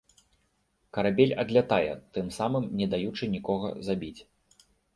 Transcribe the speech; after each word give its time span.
Карабель 0.97 1.33
адлятае, 1.43 1.93
тым 2.19 2.33
самым 2.39 2.67
не 2.81 2.89
даючы 2.97 3.31
нікога 3.37 3.67
забіць. 3.91 4.19